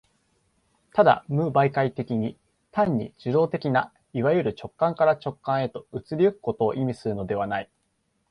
[0.93, 2.35] ただ無媒介的に、
[2.71, 7.69] 単に受働的ないわゆる直観から直観へと移り行くことを意味するのではない。